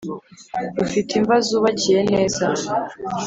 rufite 0.77 1.09
imva 1.19 1.35
zubakiye 1.47 1.99
neza. 2.11 2.45